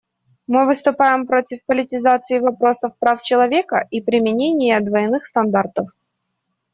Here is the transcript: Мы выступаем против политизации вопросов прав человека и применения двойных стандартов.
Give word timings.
Мы 0.47 0.65
выступаем 0.65 1.27
против 1.27 1.63
политизации 1.65 2.39
вопросов 2.39 2.97
прав 2.97 3.21
человека 3.21 3.87
и 3.91 4.01
применения 4.01 4.79
двойных 4.79 5.23
стандартов. 5.27 5.89